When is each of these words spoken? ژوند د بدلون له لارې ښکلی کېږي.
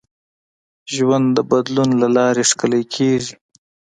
ژوند 0.93 1.27
د 1.37 1.39
بدلون 1.49 1.89
له 2.01 2.07
لارې 2.15 2.43
ښکلی 2.49 2.83
کېږي. 2.93 3.33